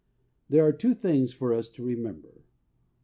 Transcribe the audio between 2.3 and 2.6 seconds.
I.